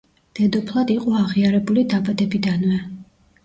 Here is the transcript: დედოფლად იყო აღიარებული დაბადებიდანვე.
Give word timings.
დედოფლად 0.37 0.93
იყო 0.95 1.13
აღიარებული 1.21 1.87
დაბადებიდანვე. 1.95 2.85